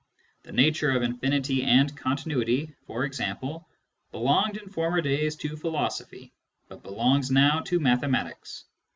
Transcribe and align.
The 0.41 0.51
nature 0.51 0.89
of 0.89 1.03
infinity 1.03 1.61
and 1.61 1.95
continuity, 1.95 2.73
for 2.87 3.05
example, 3.05 3.69
belonged 4.11 4.57
in 4.57 4.67
former 4.67 4.99
days 4.99 5.35
to 5.35 5.55
philosophy, 5.55 6.33
but 6.67 6.81
belongs 6.81 7.29
now 7.29 7.59
to 7.65 7.79
mathematics. 7.79 8.63